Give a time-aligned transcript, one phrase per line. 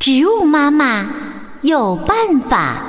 [0.00, 1.04] 植物妈妈
[1.60, 2.16] 有办
[2.48, 2.82] 法。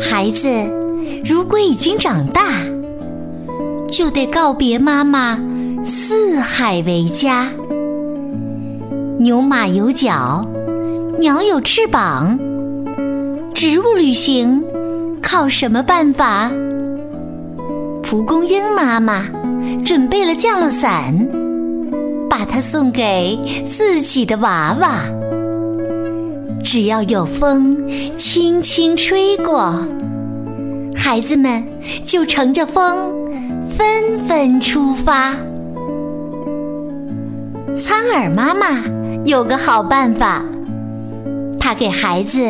[0.00, 0.50] 孩子
[1.24, 2.48] 如果已经长大，
[3.88, 5.38] 就得告别妈妈，
[5.84, 7.46] 四海为家。
[9.20, 10.44] 牛马有脚，
[11.20, 12.36] 鸟有翅膀，
[13.54, 14.64] 植物旅行
[15.22, 16.50] 靠什么办法？
[18.02, 19.26] 蒲公英妈妈
[19.84, 21.14] 准备了降落伞，
[22.38, 23.36] 把它送给
[23.66, 25.00] 自己的娃娃。
[26.62, 27.76] 只要有风
[28.16, 29.74] 轻轻吹过，
[30.94, 31.66] 孩子们
[32.04, 33.12] 就乘着风
[33.76, 35.34] 纷纷出发。
[37.76, 38.84] 苍耳妈妈
[39.24, 40.44] 有个好办法，
[41.58, 42.40] 她给孩子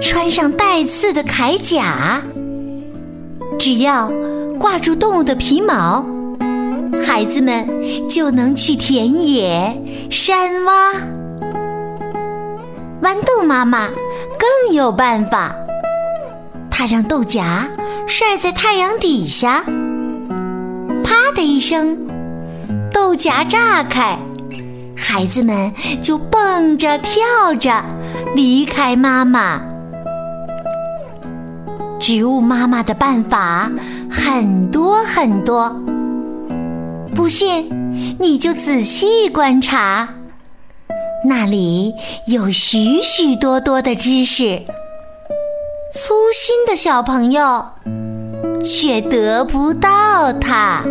[0.00, 2.20] 穿上带刺的铠甲，
[3.56, 4.10] 只要。
[4.58, 6.04] 挂住动物的皮毛，
[7.02, 7.66] 孩子们
[8.08, 9.76] 就能去田野、
[10.10, 10.94] 山洼。
[13.00, 13.88] 豌豆妈妈
[14.38, 15.54] 更有办法，
[16.70, 17.44] 她让豆荚
[18.06, 19.62] 晒在太阳底下，
[21.04, 21.96] 啪的一声，
[22.92, 24.18] 豆荚炸开，
[24.96, 27.82] 孩子们就蹦着跳着
[28.34, 29.60] 离开妈妈。
[32.00, 33.70] 植物妈妈的办法
[34.10, 35.68] 很多很多，
[37.18, 40.08] 不信你就仔细观察，
[41.24, 41.92] 那里
[42.28, 44.62] 有许许多多的知识。
[45.92, 47.70] 粗心的小朋友
[48.62, 50.84] 却得不到它。